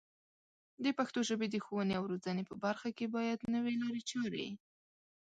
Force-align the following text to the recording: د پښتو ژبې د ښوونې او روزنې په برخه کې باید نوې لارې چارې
د 0.83 0.85
پښتو 0.97 1.19
ژبې 1.29 1.47
د 1.51 1.55
ښوونې 1.65 1.93
او 1.99 2.03
روزنې 2.11 2.43
په 2.49 2.55
برخه 2.65 2.89
کې 2.97 3.05
باید 3.15 3.39
نوې 3.55 3.73
لارې 3.81 4.01
چارې 4.11 4.47